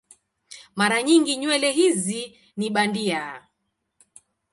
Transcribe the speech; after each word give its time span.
Mara 0.75 1.01
nyingi 1.03 1.37
nywele 1.37 1.71
hizi 1.71 2.21
ni 2.57 2.67
bandia. 2.73 3.47